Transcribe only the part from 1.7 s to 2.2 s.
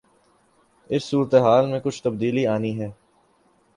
میں کچھ